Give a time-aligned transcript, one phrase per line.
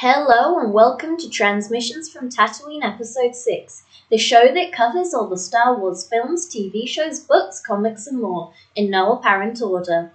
[0.00, 3.82] Hello and welcome to Transmissions from Tatooine Episode 6,
[4.12, 8.52] the show that covers all the Star Wars films, TV shows, books, comics, and more
[8.76, 10.12] in no apparent order.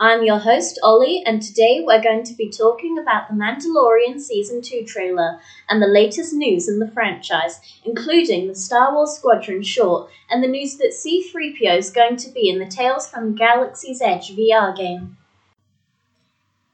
[0.00, 4.62] I'm your host, Ollie, and today we're going to be talking about The Mandalorian Season
[4.62, 10.10] 2 trailer and the latest news in the franchise, including the Star Wars Squadron short
[10.30, 14.34] and the news that C3PO is going to be in the Tales from Galaxy's Edge
[14.34, 15.18] VR game.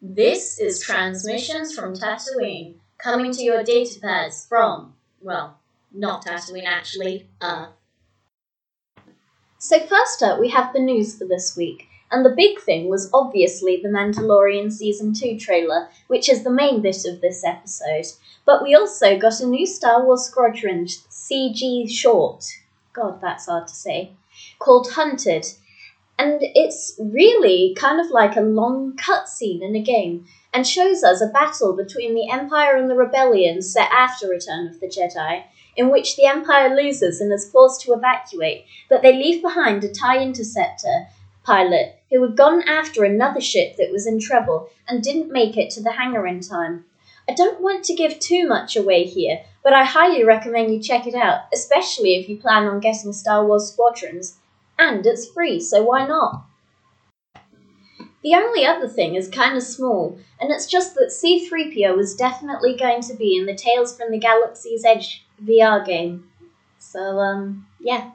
[0.05, 5.61] This is Transmissions from Tatooine, coming to your datapads from, well,
[5.93, 7.69] not Tatooine actually, uh.
[9.59, 11.87] So first up, we have the news for this week.
[12.11, 16.83] And the big thing was obviously the Mandalorian Season 2 trailer, which is the main
[16.83, 18.07] bit of this episode.
[18.45, 22.45] But we also got a new Star Wars Squadron CG short.
[22.93, 24.11] God, that's hard to say.
[24.59, 25.47] Called Hunted.
[26.23, 31.21] And it's really kind of like a long cutscene in a game and shows us
[31.21, 35.43] a battle between the Empire and the Rebellion set after Return of the Jedi,
[35.77, 39.93] in which the Empire loses and is forced to evacuate, but they leave behind a
[39.93, 41.09] TIE interceptor
[41.43, 45.71] pilot who had gone after another ship that was in trouble and didn't make it
[45.71, 46.85] to the hangar in time.
[47.29, 51.09] I don't want to give too much away here, but I highly recommend you check
[51.09, 54.39] it out, especially if you plan on getting Star Wars Squadrons.
[54.79, 56.45] And it's free, so why not?
[58.23, 62.77] The only other thing is kind of small, and it's just that C3PO is definitely
[62.77, 66.29] going to be in the Tales from the Galaxy's Edge VR game.
[66.79, 68.13] So, um, yeah.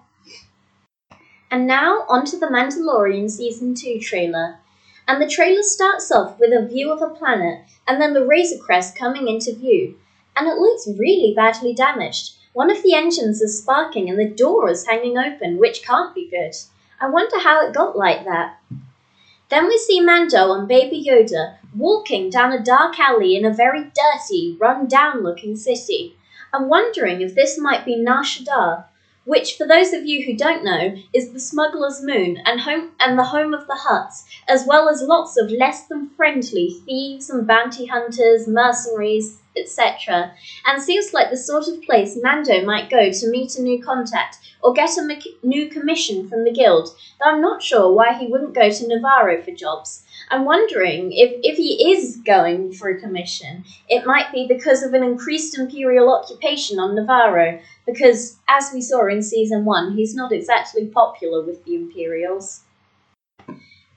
[1.49, 4.59] And now onto the Mandalorian Season 2 trailer.
[5.07, 8.57] And the trailer starts off with a view of a planet and then the Razor
[8.57, 9.97] Crest coming into view.
[10.35, 12.33] And it looks really badly damaged.
[12.57, 16.27] One of the engines is sparking and the door is hanging open, which can't be
[16.27, 16.55] good.
[16.99, 18.59] I wonder how it got like that.
[19.49, 23.91] Then we see Mando and Baby Yoda walking down a dark alley in a very
[23.93, 26.15] dirty, run down looking city.
[26.51, 28.85] I'm wondering if this might be Nar Shaddaa,
[29.27, 33.19] which, for those of you who don't know, is the smuggler's moon and home and
[33.19, 37.45] the home of the Hutts, as well as lots of less than friendly thieves and
[37.45, 40.31] bounty hunters, mercenaries, etc.
[40.65, 44.37] And seems like the sort of place Mando might go to meet a new contact
[44.63, 46.95] or get a new commission from the guild.
[47.19, 50.03] Though I'm not sure why he wouldn't go to Nevarro for jobs.
[50.29, 54.93] I'm wondering if, if he is going for a commission, it might be because of
[54.93, 60.33] an increased imperial occupation on Nevarro, because as we saw in season one, he's not
[60.33, 62.63] exactly popular with the Imperials.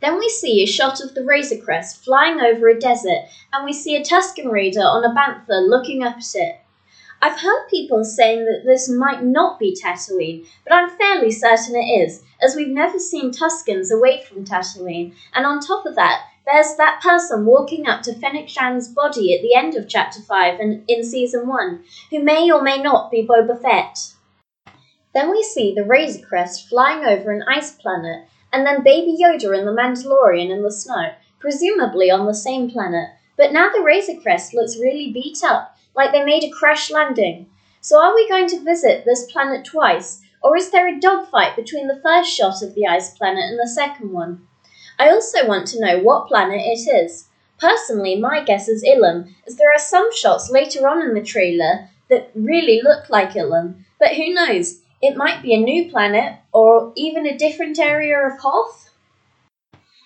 [0.01, 3.73] Then we see a shot of the Razor Crest flying over a desert, and we
[3.73, 6.61] see a Tusken Raider on a bantha looking up at it.
[7.23, 11.85] I've heard people saying that this might not be Tatooine, but I'm fairly certain it
[11.85, 16.77] is, as we've never seen Tuskens away from Tatooine, and on top of that, there's
[16.77, 20.83] that person walking up to Fennec Shand's body at the end of Chapter 5 and
[20.89, 24.15] in Season 1, who may or may not be Boba Fett.
[25.13, 29.57] Then we see the Razor Crest flying over an ice planet, and then Baby Yoda
[29.57, 33.11] and the Mandalorian in the snow, presumably on the same planet.
[33.41, 37.47] But now the Razor Crest looks really beat up, like they made a crash landing.
[37.81, 41.89] So are we going to visit this planet twice, or is there a dogfight between
[41.89, 44.47] the first shot of the ice planet and the second one?
[44.99, 47.29] I also want to know what planet it is.
[47.59, 51.89] Personally, my guess is Ilum, as there are some shots later on in the trailer
[52.11, 53.85] that really look like Ilum.
[53.99, 54.83] But who knows?
[55.01, 58.90] It might be a new planet, or even a different area of Hoth.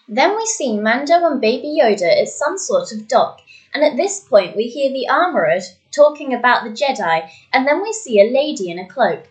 [0.07, 3.41] Then we see Mando and Baby Yoda at some sort of dock,
[3.73, 5.61] and at this point we hear the Armourer
[5.91, 9.29] talking about the Jedi, and then we see a lady in a cloak.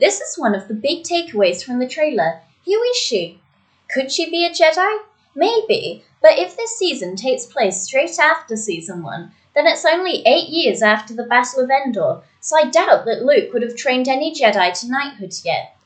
[0.00, 2.40] This is one of the big takeaways from the trailer.
[2.64, 3.40] Who is she?
[3.88, 5.02] Could she be a Jedi?
[5.36, 10.48] Maybe, but if this season takes place straight after season 1, then it's only eight
[10.48, 14.34] years after the Battle of Endor, so I doubt that Luke would have trained any
[14.34, 15.77] Jedi to knighthood yet.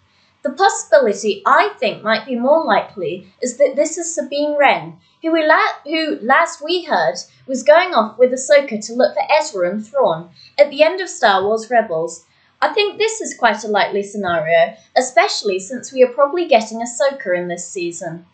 [0.42, 5.32] The possibility I think might be more likely is that this is Sabine Wren, who,
[5.32, 7.14] we la- who last we heard
[7.46, 11.08] was going off with Ahsoka to look for Ezra and Thrawn at the end of
[11.08, 12.24] Star Wars Rebels,
[12.60, 17.36] I think this is quite a likely scenario, especially since we are probably getting Ahsoka
[17.36, 18.26] in this season.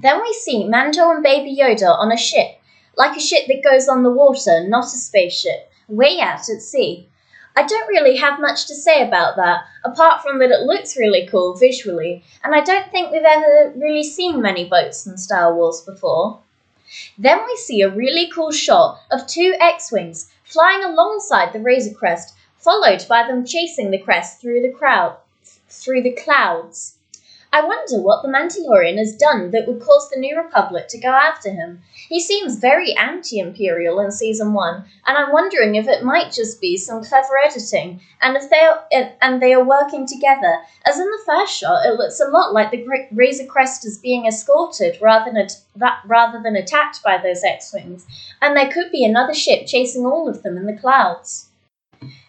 [0.00, 2.60] Then we see Mando and Baby Yoda on a ship,
[2.96, 7.08] like a ship that goes on the water, not a spaceship, way out at sea.
[7.56, 11.26] I don't really have much to say about that, apart from that it looks really
[11.26, 15.80] cool visually, and I don't think we've ever really seen many boats in Star Wars
[15.80, 16.40] before.
[17.16, 22.34] Then we see a really cool shot of two X-Wings flying alongside the Razor Crest
[22.58, 25.16] followed by them chasing the crest through the crowd
[25.68, 26.96] through the clouds.
[27.54, 31.10] I wonder what the Mandalorian has done that would cause the New Republic to go
[31.10, 31.82] after him.
[32.08, 36.60] He seems very anti Imperial in season one, and I'm wondering if it might just
[36.60, 38.84] be some clever editing, and if they are,
[39.22, 40.62] and they are working together.
[40.84, 44.26] As in the first shot, it looks a lot like the Razor Crest is being
[44.26, 45.46] escorted rather than
[46.06, 48.04] rather than attacked by those X-wings,
[48.42, 51.50] and there could be another ship chasing all of them in the clouds.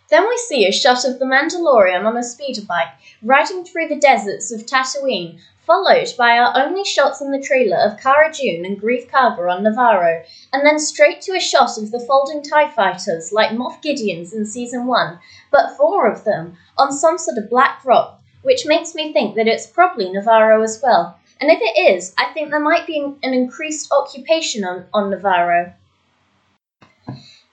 [0.09, 2.93] Then we see a shot of the Mandalorian on a speeder bike
[3.23, 7.99] riding through the deserts of Tatooine, followed by our only shots in the trailer of
[7.99, 10.23] Cara Dune and Greef Karga on Nevarro,
[10.53, 14.45] and then straight to a shot of the folding TIE fighters like Moff Gideon's in
[14.45, 15.19] Season 1,
[15.49, 19.47] but four of them, on some sort of black rock, which makes me think that
[19.47, 21.17] it's probably Nevarro as well.
[21.41, 25.73] And if it is, I think there might be an increased occupation on, on Nevarro.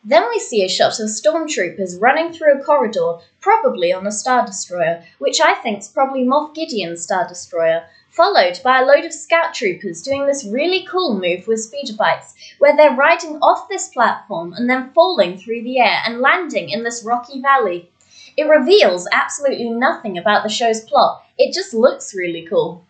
[0.04, 4.44] Then we see a shot of stormtroopers running through a corridor, probably on a Star
[4.44, 9.54] Destroyer, which I think's probably Moff Gideon's Star Destroyer, followed by a load of scout
[9.54, 14.52] troopers doing this really cool move with speeder bikes, where they're riding off this platform
[14.54, 17.88] and then falling through the air and landing in this rocky valley.
[18.36, 22.84] It reveals absolutely nothing about the show's plot, it just looks really cool.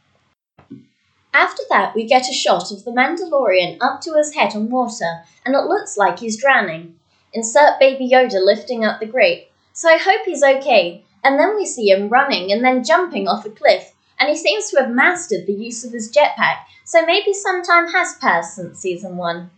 [1.35, 5.25] After that, we get a shot of the Mandalorian up to his head on water,
[5.45, 6.99] and it looks like he's drowning.
[7.33, 9.49] Insert Baby Yoda lifting up the grate.
[9.73, 11.05] So I hope he's okay.
[11.25, 14.71] And then we see him running and then jumping off a cliff, and he seems
[14.71, 18.81] to have mastered the use of his jetpack, so maybe some time has passed since
[18.81, 19.51] season 1.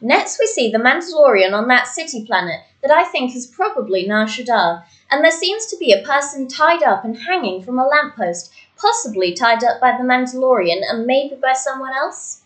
[0.00, 4.24] Next, we see the Mandalorian on that city planet that I think is probably Nar
[4.24, 8.50] Shaddaa, and there seems to be a person tied up and hanging from a lamppost,
[8.78, 12.39] possibly tied up by the Mandalorian and maybe by someone else.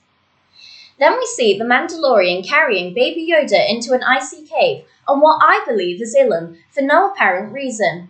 [0.98, 5.64] Then we see the Mandalorian carrying Baby Yoda into an icy cave on what I
[5.66, 8.08] believe is Ilum, for no apparent reason.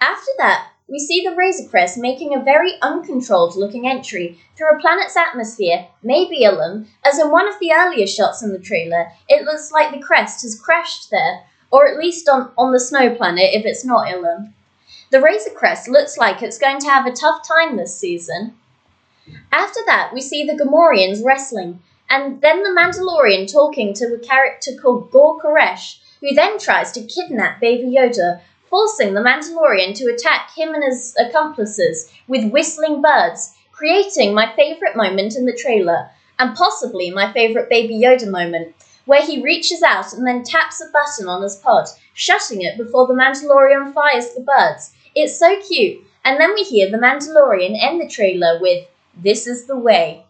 [0.00, 4.80] After that, we see the Razor Crest making a very uncontrolled looking entry through a
[4.80, 9.44] planet's atmosphere, maybe Ilum, as in one of the earlier shots in the trailer, it
[9.44, 13.50] looks like the crest has crashed there, or at least on, on the snow planet
[13.52, 14.52] if it's not Ilum.
[15.10, 18.54] The Razor Crest looks like it's going to have a tough time this season.
[19.50, 24.72] After that, we see the Gamorreans wrestling, and then the Mandalorian talking to a character
[24.80, 30.50] called Gor Koresh, who then tries to kidnap Baby Yoda, forcing the Mandalorian to attack
[30.56, 36.56] him and his accomplices with whistling birds, creating my favourite moment in the trailer, and
[36.56, 38.74] possibly my favourite Baby Yoda moment,
[39.04, 43.06] where he reaches out and then taps a button on his pod, shutting it before
[43.06, 44.92] the Mandalorian fires the birds.
[45.14, 46.02] It's so cute.
[46.24, 48.86] And then we hear the Mandalorian end the trailer with,
[49.16, 50.25] This is the way.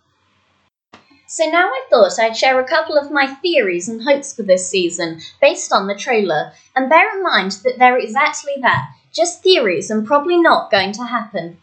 [1.29, 4.69] So now I thought I'd share a couple of my theories and hopes for this
[4.69, 9.91] season, based on the trailer, and bear in mind that they're exactly that just theories
[9.91, 11.57] and probably not going to happen.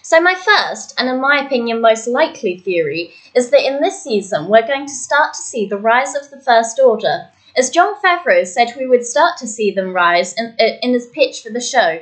[0.00, 4.46] So, my first, and in my opinion most likely theory, is that in this season
[4.46, 7.28] we're going to start to see the rise of the First Order.
[7.56, 11.42] As Jon Favreau said, we would start to see them rise in, in his pitch
[11.42, 12.00] for the show.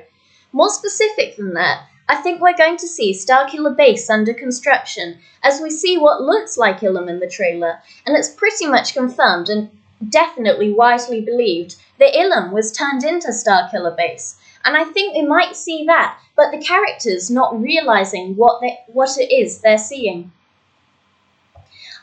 [0.53, 5.61] More specific than that, I think we're going to see Starkiller Base under construction, as
[5.61, 9.71] we see what looks like Ilum in the trailer, and it's pretty much confirmed and
[10.11, 14.37] definitely widely believed that Ilum was turned into Starkiller Base.
[14.65, 19.17] And I think we might see that, but the characters not realizing what they, what
[19.19, 20.33] it is they're seeing.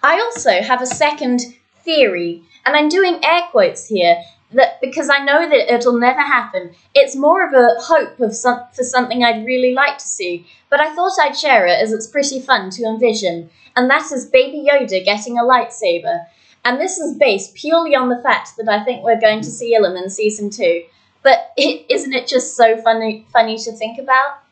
[0.01, 1.41] I also have a second
[1.83, 6.71] theory, and I'm doing air quotes here that because I know that it'll never happen.
[6.93, 10.79] It's more of a hope of some, for something I'd really like to see, but
[10.79, 14.67] I thought I'd share it as it's pretty fun to envision, and that is Baby
[14.69, 16.25] Yoda getting a lightsaber.
[16.63, 19.75] And this is based purely on the fact that I think we're going to see
[19.75, 20.83] Ilum in season two.
[21.23, 24.43] But is isn't it just so funny, funny to think about?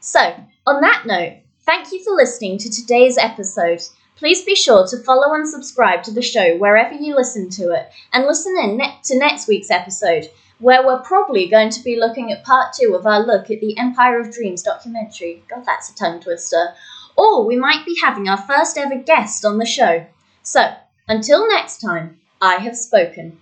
[0.00, 0.34] So,
[0.66, 3.82] on that note, thank you for listening to today's episode.
[4.24, 7.90] Please be sure to follow and subscribe to the show wherever you listen to it,
[8.10, 12.32] and listen in ne- to next week's episode, where we're probably going to be looking
[12.32, 15.42] at part two of our look at the Empire of Dreams documentary.
[15.50, 16.68] God, that's a tongue twister.
[17.18, 20.06] Or we might be having our first ever guest on the show.
[20.42, 20.74] So,
[21.06, 23.38] until next time, I have spoken.